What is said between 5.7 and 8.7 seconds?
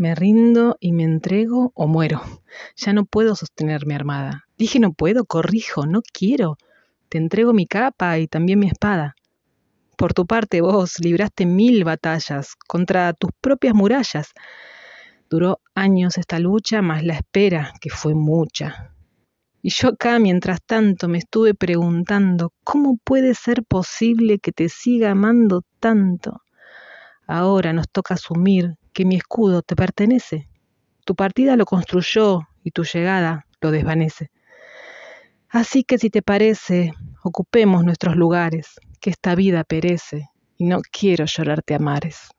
no quiero. Te entrego mi capa y también mi